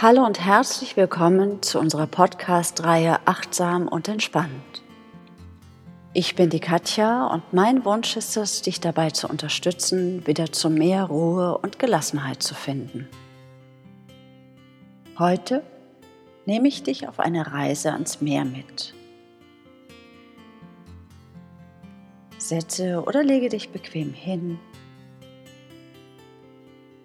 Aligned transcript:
Hallo 0.00 0.24
und 0.24 0.40
herzlich 0.40 0.96
willkommen 0.96 1.62
zu 1.62 1.78
unserer 1.78 2.08
Podcast-Reihe 2.08 3.20
Achtsam 3.26 3.86
und 3.86 4.08
Entspannt. 4.08 4.82
Ich 6.12 6.34
bin 6.34 6.50
die 6.50 6.60
Katja 6.60 7.26
und 7.26 7.52
mein 7.52 7.84
Wunsch 7.84 8.16
ist 8.16 8.36
es, 8.36 8.62
dich 8.62 8.80
dabei 8.80 9.10
zu 9.10 9.28
unterstützen, 9.28 10.26
wieder 10.26 10.50
zu 10.50 10.70
mehr 10.70 11.04
Ruhe 11.04 11.58
und 11.58 11.78
Gelassenheit 11.78 12.42
zu 12.42 12.54
finden. 12.54 13.06
Heute 15.18 15.62
nehme 16.46 16.66
ich 16.66 16.82
dich 16.82 17.06
auf 17.06 17.20
eine 17.20 17.52
Reise 17.52 17.92
ans 17.92 18.20
Meer 18.20 18.44
mit. 18.44 18.94
Setze 22.38 23.04
oder 23.06 23.22
lege 23.22 23.50
dich 23.50 23.70
bequem 23.70 24.14
hin. 24.14 24.58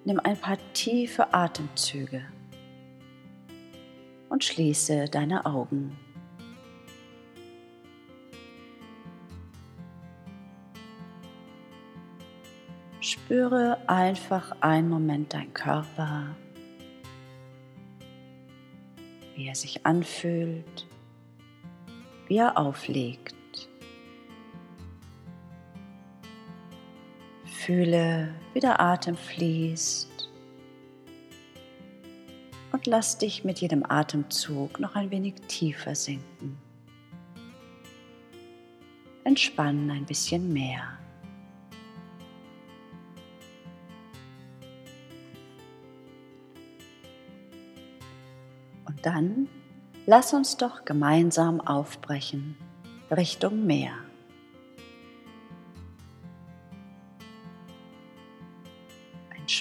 Nimm 0.03 0.19
ein 0.21 0.37
paar 0.37 0.57
tiefe 0.73 1.33
Atemzüge 1.33 2.23
und 4.37 4.43
schließe 4.43 5.05
deine 5.05 5.47
Augen. 5.47 5.97
Spüre 12.99 13.79
einfach 13.87 14.51
einen 14.61 14.89
Moment 14.89 15.33
dein 15.33 15.51
Körper, 15.55 16.35
wie 19.35 19.47
er 19.47 19.55
sich 19.55 19.83
anfühlt, 19.87 20.85
wie 22.27 22.37
er 22.37 22.59
auflegt. 22.59 23.33
Fühle, 27.45 28.35
wie 28.53 28.59
der 28.59 28.79
Atem 28.79 29.17
fließt 29.17 30.16
und 32.71 32.85
lass 32.85 33.17
dich 33.17 33.43
mit 33.43 33.59
jedem 33.59 33.83
Atemzug 33.87 34.79
noch 34.79 34.95
ein 34.95 35.11
wenig 35.11 35.35
tiefer 35.47 35.95
sinken. 35.95 36.57
Entspannen 39.23 39.91
ein 39.91 40.05
bisschen 40.05 40.51
mehr. 40.53 40.97
Und 48.85 49.05
dann 49.05 49.47
lass 50.05 50.33
uns 50.33 50.57
doch 50.57 50.85
gemeinsam 50.85 51.61
aufbrechen 51.61 52.57
Richtung 53.11 53.65
Meer. 53.65 54.06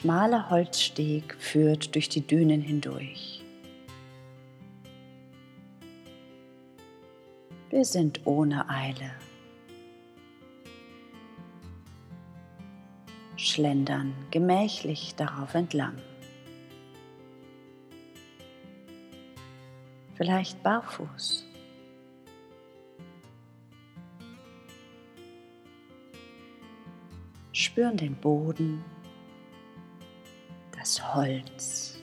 Schmaler 0.06 0.50
Holzsteg 0.50 1.34
führt 1.40 1.96
durch 1.96 2.08
die 2.08 2.24
Dünen 2.24 2.60
hindurch. 2.60 3.42
Wir 7.70 7.84
sind 7.84 8.24
ohne 8.24 8.70
Eile. 8.70 9.10
Schlendern 13.34 14.14
gemächlich 14.30 15.16
darauf 15.16 15.52
entlang. 15.54 15.98
Vielleicht 20.14 20.62
barfuß. 20.62 21.44
Spüren 27.50 27.96
den 27.96 28.14
Boden 28.14 28.84
das 30.86 31.14
Holz, 31.16 31.98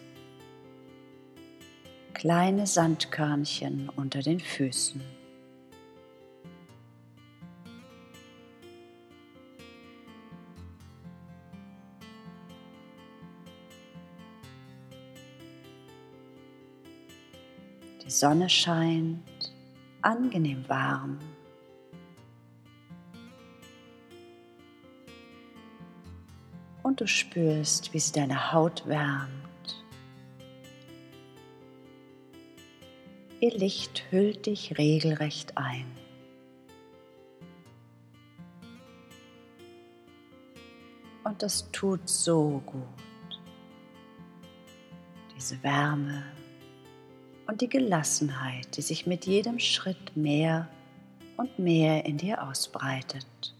kleine 2.14 2.68
Sandkörnchen 2.68 3.88
unter 3.96 4.22
den 4.22 4.42
Füßen. 4.42 5.02
Die 18.04 18.12
Sonne 18.12 18.50
scheint 18.50 19.24
angenehm 20.02 20.68
warm 20.68 21.20
und 26.94 27.02
du 27.02 27.08
spürst, 27.08 27.92
wie 27.96 28.00
sie 28.00 28.12
deine 28.12 28.54
Haut 28.54 28.86
wärmt. 28.86 29.84
Ihr 33.40 33.50
Licht 33.50 34.04
hüllt 34.12 34.46
dich 34.46 34.78
regelrecht 34.78 35.58
ein. 35.58 35.88
Und 41.24 41.42
das 41.42 41.72
tut 41.72 42.08
so 42.08 42.62
gut. 42.64 43.42
Diese 45.36 45.64
Wärme 45.64 46.24
und 47.48 47.62
die 47.62 47.70
Gelassenheit, 47.70 48.78
die 48.78 48.84
sich 48.84 49.08
mit 49.08 49.26
jedem 49.26 49.58
Schritt 49.58 50.16
mehr 50.16 50.70
und 51.38 51.58
mehr 51.58 52.06
in 52.06 52.18
dir 52.18 52.48
ausbreitet. 52.48 53.56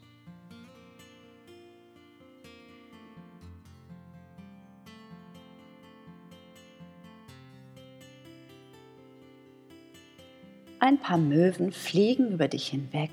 Ein 10.84 11.00
paar 11.00 11.18
Möwen 11.18 11.72
fliegen 11.72 12.34
über 12.34 12.50
dich 12.50 12.68
hinweg 12.68 13.10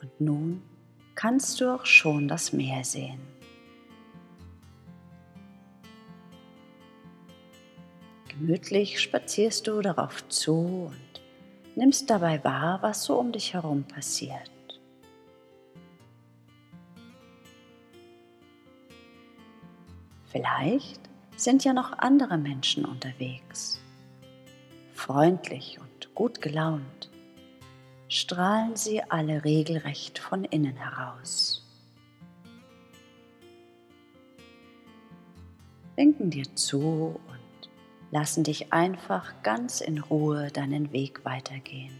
und 0.00 0.18
nun 0.18 0.62
kannst 1.14 1.60
du 1.60 1.74
auch 1.74 1.84
schon 1.84 2.26
das 2.26 2.54
Meer 2.54 2.84
sehen. 2.84 3.20
Gemütlich 8.28 8.98
spazierst 8.98 9.66
du 9.66 9.82
darauf 9.82 10.26
zu 10.28 10.88
und 10.90 11.20
nimmst 11.76 12.08
dabei 12.08 12.42
wahr, 12.42 12.78
was 12.80 13.04
so 13.04 13.18
um 13.18 13.30
dich 13.30 13.52
herum 13.52 13.84
passiert. 13.84 14.50
Vielleicht 20.28 21.02
sind 21.36 21.62
ja 21.62 21.74
noch 21.74 21.92
andere 21.98 22.38
Menschen 22.38 22.86
unterwegs, 22.86 23.82
freundlich 25.02 25.80
und 25.80 26.14
gut 26.14 26.40
gelaunt, 26.40 27.10
strahlen 28.08 28.76
sie 28.76 29.02
alle 29.02 29.44
regelrecht 29.44 30.20
von 30.20 30.44
innen 30.44 30.76
heraus. 30.76 31.66
Winken 35.96 36.30
dir 36.30 36.54
zu 36.54 37.20
und 37.26 37.70
lassen 38.12 38.44
dich 38.44 38.72
einfach 38.72 39.42
ganz 39.42 39.80
in 39.80 39.98
Ruhe 39.98 40.52
deinen 40.52 40.92
Weg 40.92 41.24
weitergehen. 41.24 41.98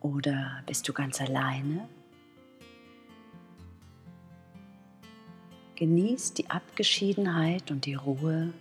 Oder 0.00 0.62
bist 0.64 0.88
du 0.88 0.94
ganz 0.94 1.20
alleine 1.20 1.86
Genieß 5.76 6.34
die 6.34 6.50
Abgeschiedenheit 6.50 7.70
und 7.70 7.86
die 7.86 7.94
Ruhe 7.94 8.52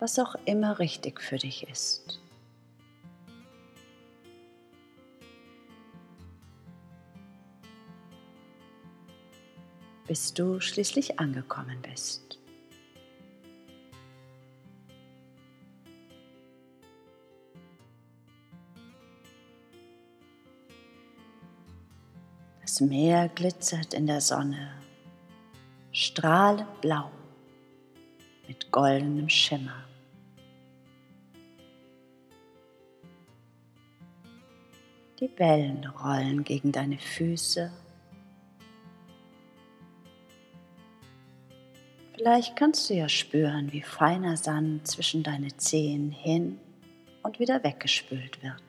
was 0.00 0.18
auch 0.18 0.36
immer 0.44 0.78
richtig 0.78 1.20
für 1.20 1.38
dich 1.38 1.68
ist. 1.68 2.20
bis 10.06 10.32
du 10.32 10.58
schließlich 10.58 11.20
angekommen 11.20 11.82
bist. 11.82 12.38
Das 22.68 22.82
Meer 22.82 23.30
glitzert 23.30 23.94
in 23.94 24.06
der 24.06 24.20
Sonne, 24.20 24.70
strahlend 25.90 26.82
blau 26.82 27.10
mit 28.46 28.70
goldenem 28.70 29.26
Schimmer. 29.30 29.86
Die 35.18 35.30
Wellen 35.38 35.82
rollen 35.86 36.44
gegen 36.44 36.70
deine 36.70 36.98
Füße. 36.98 37.72
Vielleicht 42.16 42.54
kannst 42.54 42.90
du 42.90 42.94
ja 42.94 43.08
spüren, 43.08 43.72
wie 43.72 43.80
feiner 43.80 44.36
Sand 44.36 44.86
zwischen 44.86 45.22
deine 45.22 45.56
Zehen 45.56 46.10
hin 46.10 46.60
und 47.22 47.38
wieder 47.38 47.64
weggespült 47.64 48.42
wird. 48.42 48.67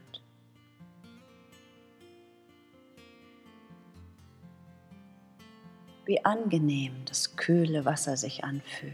Wie 6.10 6.26
angenehm 6.26 7.06
das 7.06 7.36
kühle 7.36 7.86
Wasser 7.86 8.18
sich 8.18 8.44
anfühlt. 8.44 8.94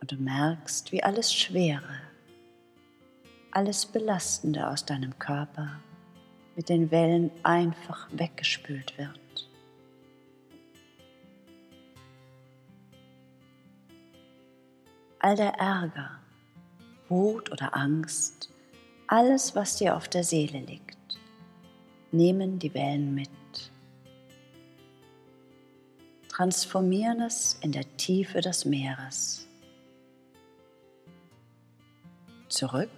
Und 0.00 0.10
du 0.10 0.16
merkst, 0.16 0.90
wie 0.90 1.02
alles 1.02 1.34
Schwere, 1.34 2.00
alles 3.50 3.84
Belastende 3.84 4.66
aus 4.66 4.86
deinem 4.86 5.18
Körper 5.18 5.78
mit 6.56 6.70
den 6.70 6.90
Wellen 6.90 7.30
einfach 7.42 8.08
weggespült 8.10 8.96
wird. 8.96 9.50
All 15.18 15.36
der 15.36 15.52
Ärger, 15.52 16.18
Wut 17.10 17.52
oder 17.52 17.76
Angst, 17.76 18.50
alles, 19.08 19.56
was 19.56 19.76
dir 19.76 19.96
auf 19.96 20.06
der 20.06 20.22
Seele 20.22 20.60
liegt, 20.60 21.18
nehmen 22.12 22.58
die 22.58 22.72
Wellen 22.74 23.14
mit, 23.14 23.30
transformieren 26.28 27.22
es 27.22 27.58
in 27.62 27.72
der 27.72 27.96
Tiefe 27.96 28.40
des 28.40 28.64
Meeres. 28.64 29.46
Zurück 32.48 32.90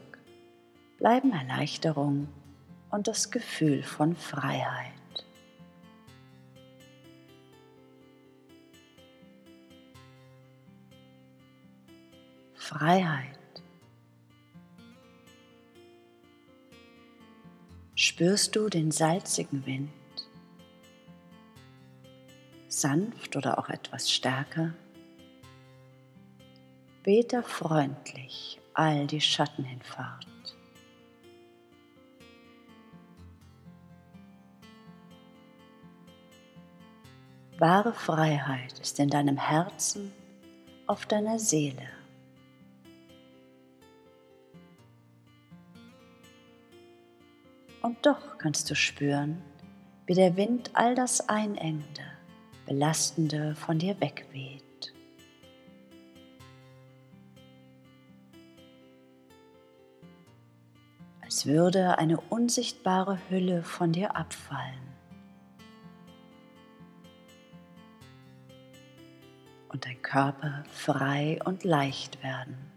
bleiben 0.99 1.33
Erleichterung 1.33 2.29
und 2.91 3.09
das 3.09 3.31
Gefühl 3.31 3.83
von 3.83 4.15
Freiheit. 4.15 4.93
Freiheit. 12.55 13.40
Spürst 18.03 18.57
du 18.57 18.71
den 18.71 18.91
salzigen 18.93 19.67
Wind? 19.67 19.91
Sanft 22.67 23.37
oder 23.37 23.59
auch 23.59 23.69
etwas 23.69 24.11
stärker? 24.11 24.73
Weht 27.05 27.35
er 27.35 27.43
freundlich 27.43 28.59
all 28.73 29.07
die 29.07 29.21
Schatten 29.21 29.65
hinfahrt. 29.65 30.27
Wahre 37.59 37.93
Freiheit 37.93 38.79
ist 38.79 38.99
in 38.99 39.11
deinem 39.11 39.37
Herzen, 39.37 40.11
auf 40.87 41.05
deiner 41.05 41.39
Seele. 41.39 42.00
Und 47.83 48.05
doch 48.05 48.39
kannst 48.39 48.71
du 48.71 48.75
spüren, 48.75 49.43
wie 50.07 50.15
der 50.15 50.37
Wind 50.37 50.71
all 50.75 50.95
das 50.95 51.29
Einengende, 51.29 52.03
Belastende 52.67 53.55
von 53.55 53.79
dir 53.79 54.01
wegweht. 54.01 54.65
Als 61.23 61.47
würde 61.47 61.99
eine 61.99 62.21
unsichtbare 62.21 63.19
Hülle 63.29 63.63
von 63.63 63.93
dir 63.93 64.17
abfallen. 64.17 64.91
und 69.73 69.87
dein 69.87 70.03
Körper 70.03 70.65
frei 70.71 71.39
und 71.45 71.65
leicht 71.65 72.23
werden. 72.23 72.70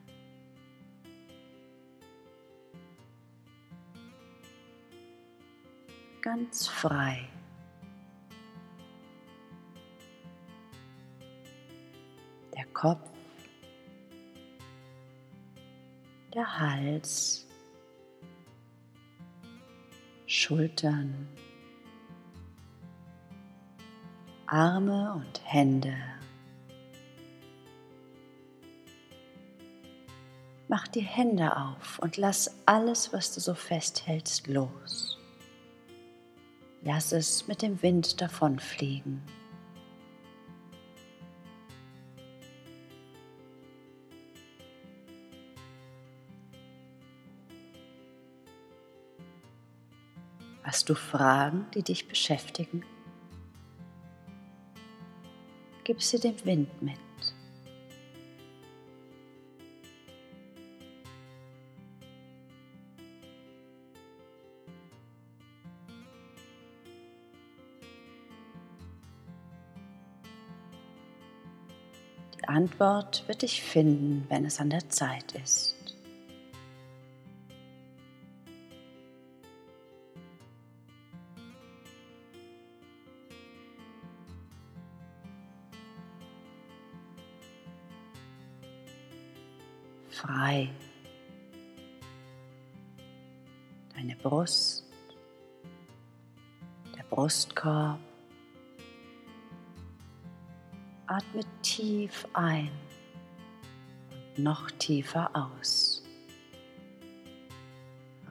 Ganz 6.23 6.69
frei. 6.69 7.27
Der 12.55 12.65
Kopf, 12.67 13.09
der 16.33 16.59
Hals, 16.59 17.45
Schultern, 20.25 21.27
Arme 24.47 25.15
und 25.15 25.41
Hände 25.43 25.97
Mach 30.69 30.87
die 30.87 31.01
Hände 31.01 31.55
auf 31.55 31.99
und 31.99 32.17
lass 32.17 32.49
alles, 32.65 33.13
was 33.13 33.31
du 33.33 33.41
so 33.41 33.53
festhältst, 33.53 34.47
los. 34.47 35.19
Lass 36.85 37.13
es 37.13 37.47
mit 37.47 37.61
dem 37.61 37.81
Wind 37.81 38.19
davonfliegen. 38.19 39.21
Hast 50.63 50.89
du 50.89 50.95
Fragen, 50.95 51.67
die 51.73 51.83
dich 51.83 52.09
beschäftigen? 52.09 52.83
Gib 55.85 56.01
sie 56.01 56.19
dem 56.19 56.43
Wind 56.43 56.81
mit. 56.81 57.12
Antwort 72.47 73.23
wird 73.27 73.41
dich 73.41 73.61
finden, 73.61 74.25
wenn 74.29 74.45
es 74.45 74.59
an 74.59 74.69
der 74.69 74.89
Zeit 74.89 75.33
ist. 75.33 75.75
Frei. 90.09 90.69
Deine 93.95 94.15
Brust, 94.15 94.85
der 96.97 97.03
Brustkorb 97.03 97.99
Atme 101.07 101.43
tief 101.61 102.27
ein 102.33 102.71
noch 104.37 104.71
tiefer 104.71 105.29
aus. 105.35 106.03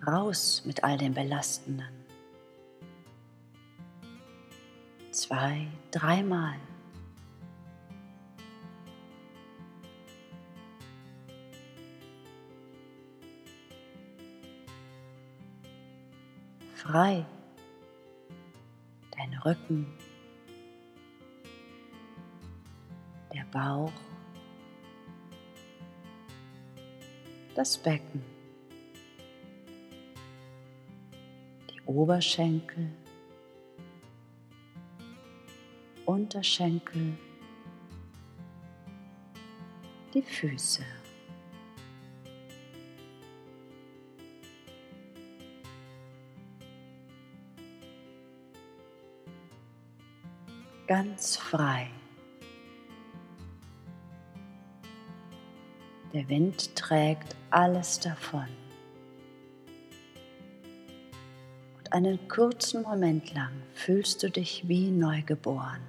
Raus 0.07 0.63
mit 0.65 0.83
all 0.83 0.99
dem 0.99 1.15
Belastenden. 1.15 2.05
Zwei, 5.13 5.69
dreimal. 5.91 6.57
Frei. 16.75 17.25
Dein 19.13 19.35
Rücken 19.45 19.87
Bauch, 23.53 23.93
das 27.55 27.77
Becken, 27.77 28.25
die 31.71 31.81
Oberschenkel, 31.85 32.91
Unterschenkel, 36.07 37.13
die 40.15 40.23
Füße. 40.23 40.83
Ganz 50.87 51.37
frei. 51.37 51.91
Der 56.13 56.29
Wind 56.29 56.77
trägt 56.77 57.37
alles 57.51 57.99
davon. 58.01 58.47
Und 61.79 61.93
einen 61.93 62.29
kurzen 62.29 62.83
Moment 62.83 63.33
lang 63.33 63.53
fühlst 63.73 64.23
du 64.23 64.31
dich 64.31 64.69
wie 64.69 64.91
neugeboren. 64.91 65.81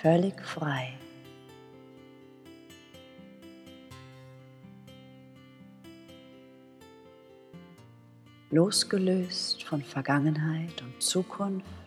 Völlig 0.00 0.40
frei. 0.42 0.96
losgelöst 8.52 9.62
von 9.64 9.82
Vergangenheit 9.82 10.82
und 10.82 11.02
Zukunft. 11.02 11.81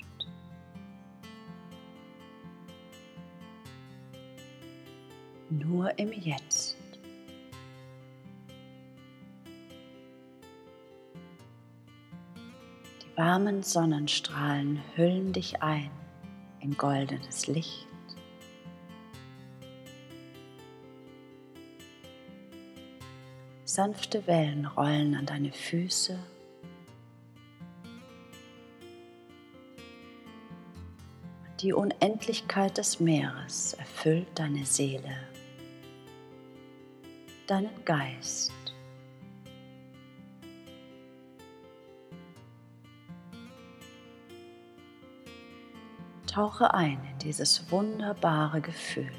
Nur 5.59 5.97
im 5.97 6.11
Jetzt. 6.11 6.75
Die 13.01 13.17
warmen 13.17 13.63
Sonnenstrahlen 13.63 14.81
hüllen 14.95 15.31
dich 15.31 15.61
ein 15.61 15.91
in 16.59 16.75
goldenes 16.75 17.47
Licht. 17.47 17.87
Sanfte 23.63 24.27
Wellen 24.27 24.65
rollen 24.65 25.15
an 25.15 25.25
deine 25.25 25.53
Füße 25.53 26.19
Die 31.61 31.73
Unendlichkeit 31.73 32.77
des 32.77 32.99
Meeres 32.99 33.73
erfüllt 33.73 34.27
deine 34.35 34.65
Seele, 34.65 35.15
deinen 37.47 37.85
Geist. 37.85 38.51
Tauche 46.27 46.73
ein 46.73 47.01
in 47.11 47.19
dieses 47.19 47.71
wunderbare 47.71 48.59
Gefühl. 48.59 49.11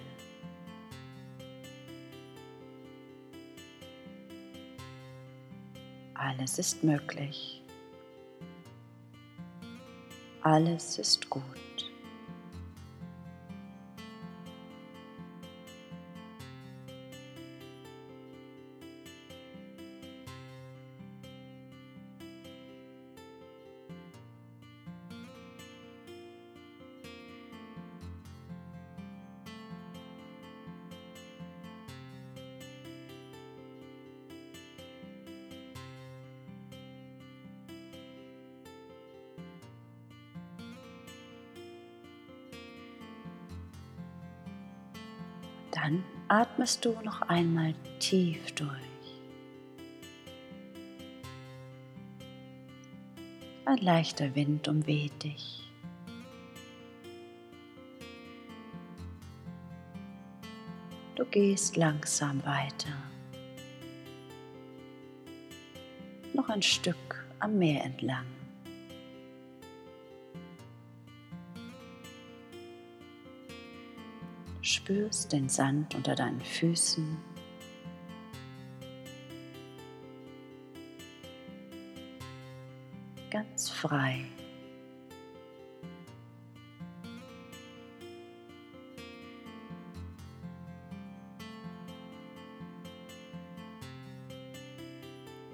Alles 6.13 6.59
ist 6.59 6.85
möglich. 6.85 7.63
Alles 10.43 10.99
ist 10.99 11.31
gut. 11.31 11.43
Dann 45.87 46.03
atmest 46.27 46.85
du 46.85 47.01
noch 47.05 47.23
einmal 47.23 47.73
tief 48.01 48.51
durch. 48.57 48.71
Ein 53.67 53.77
leichter 53.79 54.35
Wind 54.35 54.67
umweht 54.67 55.23
dich. 55.23 55.71
Du 61.15 61.25
gehst 61.27 61.77
langsam 61.77 62.45
weiter. 62.45 62.91
Noch 66.35 66.49
ein 66.49 66.63
Stück 66.63 67.29
am 67.39 67.59
Meer 67.59 67.85
entlang. 67.85 68.36
Spürst 74.77 75.33
den 75.33 75.49
Sand 75.49 75.95
unter 75.95 76.15
deinen 76.15 76.41
Füßen. 76.41 77.17
Ganz 83.31 83.71
frei. 83.71 84.25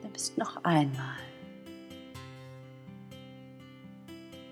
Nimmst 0.02 0.36
noch 0.36 0.62
einmal 0.64 1.16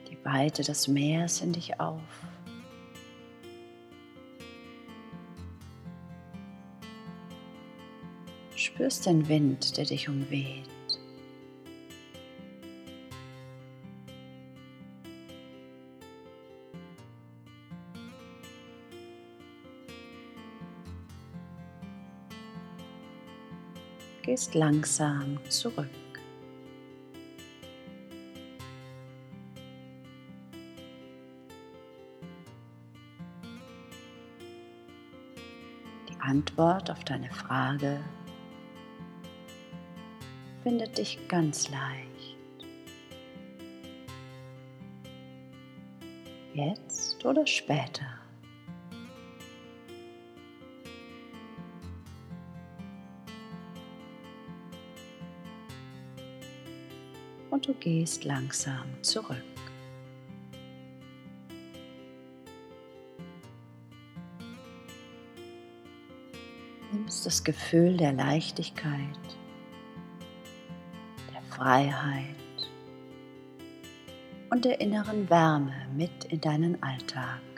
die 0.08 0.24
Weite 0.24 0.62
des 0.62 0.88
Meeres 0.88 1.40
in 1.40 1.52
dich 1.52 1.78
auf. 1.80 2.00
Spürst 8.80 9.04
den 9.04 9.28
Wind, 9.28 9.76
der 9.76 9.84
dich 9.84 10.08
umweht. 10.08 10.64
Gehst 24.22 24.54
langsam 24.54 25.38
zurück. 25.50 25.86
Die 36.08 36.20
Antwort 36.20 36.90
auf 36.90 37.04
deine 37.04 37.30
Frage 37.30 38.00
findet 40.62 40.98
dich 40.98 41.18
ganz 41.28 41.70
leicht. 41.70 42.36
Jetzt 46.52 47.24
oder 47.24 47.46
später. 47.46 48.06
Und 57.50 57.66
du 57.66 57.74
gehst 57.74 58.24
langsam 58.24 58.86
zurück. 59.02 59.36
Nimmst 66.92 67.24
das 67.24 67.44
Gefühl 67.44 67.96
der 67.96 68.12
Leichtigkeit 68.12 69.29
Freiheit 71.60 72.24
und 74.48 74.64
der 74.64 74.80
inneren 74.80 75.28
Wärme 75.28 75.74
mit 75.94 76.24
in 76.30 76.40
deinen 76.40 76.82
Alltag. 76.82 77.49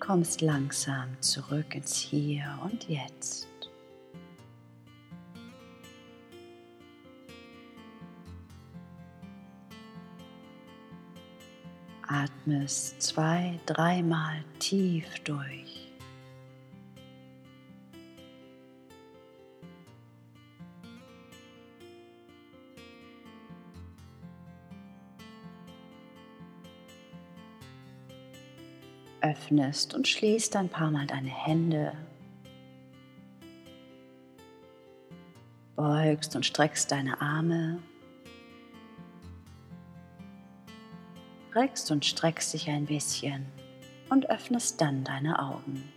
Kommst 0.00 0.40
langsam 0.40 1.08
zurück 1.20 1.74
ins 1.74 1.94
Hier 1.94 2.58
und 2.64 2.88
Jetzt. 2.88 3.46
Atmest 12.08 13.00
zwei, 13.00 13.60
dreimal 13.66 14.42
tief 14.58 15.06
durch. 15.22 15.79
Öffnest 29.30 29.94
und 29.94 30.08
schließt 30.08 30.56
ein 30.56 30.68
paar 30.68 30.90
Mal 30.90 31.06
deine 31.06 31.28
Hände. 31.28 31.92
Beugst 35.76 36.36
und 36.36 36.44
streckst 36.44 36.90
deine 36.90 37.20
Arme. 37.20 37.80
reckst 41.54 41.90
und 41.90 42.04
streckst 42.04 42.54
dich 42.54 42.68
ein 42.68 42.86
bisschen 42.86 43.46
und 44.08 44.30
öffnest 44.30 44.80
dann 44.80 45.04
deine 45.04 45.38
Augen. 45.38 45.92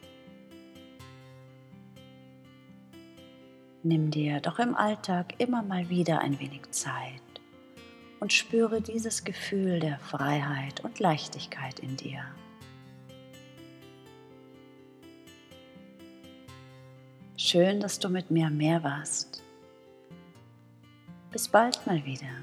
Nimm 3.83 4.11
dir 4.11 4.39
doch 4.39 4.59
im 4.59 4.75
Alltag 4.75 5.35
immer 5.39 5.61
mal 5.61 5.89
wieder 5.89 6.19
ein 6.19 6.39
wenig 6.39 6.71
Zeit 6.71 7.21
und 8.19 8.31
spüre 8.31 8.81
dieses 8.81 9.25
Gefühl 9.25 9.79
der 9.79 9.99
Freiheit 9.99 10.81
und 10.81 10.99
Leichtigkeit 10.99 11.79
in 11.79 11.97
dir. 11.97 12.23
Schön, 17.53 17.79
dass 17.79 17.99
du 17.99 18.09
mit 18.09 18.31
mir 18.31 18.49
mehr 18.49 18.83
warst. 18.83 19.43
Bis 21.31 21.47
bald 21.47 21.85
mal 21.85 22.03
wieder. 22.03 22.33